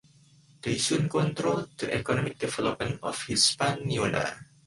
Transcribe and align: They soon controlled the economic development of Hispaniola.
They 0.63 0.79
soon 0.79 1.07
controlled 1.09 1.77
the 1.77 1.93
economic 1.93 2.39
development 2.39 2.97
of 3.03 3.21
Hispaniola. 3.27 4.35